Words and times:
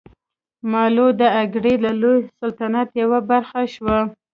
مالوه 0.71 1.09
د 1.19 1.21
اګرې 1.41 1.73
د 1.83 1.85
لوی 2.01 2.17
سلطنت 2.39 2.89
یوه 3.01 3.19
برخه 3.29 3.61
شوه. 3.73 3.99